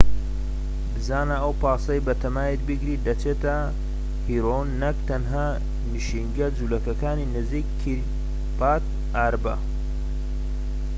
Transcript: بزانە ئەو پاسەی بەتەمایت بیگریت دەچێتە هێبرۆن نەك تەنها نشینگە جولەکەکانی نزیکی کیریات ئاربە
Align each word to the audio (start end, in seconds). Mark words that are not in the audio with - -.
بزانە 0.93 1.35
ئەو 1.41 1.53
پاسەی 1.61 2.05
بەتەمایت 2.07 2.61
بیگریت 2.67 3.01
دەچێتە 3.07 3.57
هێبرۆن 4.27 4.67
نەك 4.83 4.97
تەنها 5.09 5.47
نشینگە 5.93 6.47
جولەکەکانی 6.57 7.31
نزیکی 7.35 7.75
کیریات 7.81 8.83
ئاربە 9.15 9.55